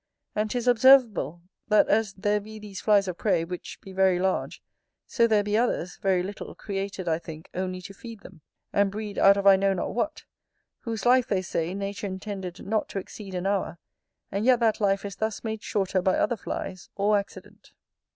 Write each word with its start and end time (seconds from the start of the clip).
And 0.33 0.49
'tis 0.49 0.67
observable, 0.67 1.43
that 1.67 1.87
as 1.87 2.13
there 2.13 2.39
be 2.39 2.57
these 2.57 2.81
flies 2.81 3.07
of 3.07 3.19
prey, 3.19 3.43
which 3.43 3.79
be 3.81 3.93
very 3.93 4.17
large; 4.17 4.63
so 5.05 5.27
there 5.27 5.43
be 5.43 5.55
others, 5.55 5.97
very 5.97 6.23
little, 6.23 6.55
created, 6.55 7.07
I 7.07 7.19
think, 7.19 7.51
only 7.53 7.81
to 7.83 7.93
feed 7.93 8.21
them, 8.21 8.41
and 8.73 8.89
breed 8.91 9.19
out 9.19 9.37
of 9.37 9.45
I 9.45 9.57
know 9.57 9.73
not 9.73 9.93
what; 9.93 10.23
whose 10.79 11.05
life, 11.05 11.27
they 11.27 11.43
say, 11.43 11.75
nature 11.75 12.07
intended 12.07 12.65
not 12.65 12.89
to 12.89 12.97
exceed 12.97 13.35
an 13.35 13.45
hour; 13.45 13.77
and 14.31 14.43
yet 14.43 14.59
that 14.59 14.81
life 14.81 15.05
is 15.05 15.17
thus 15.17 15.43
made 15.43 15.61
shorter 15.61 16.01
by 16.01 16.17
other 16.17 16.35
flies, 16.35 16.89
or 16.95 17.15
accident. 17.15 17.71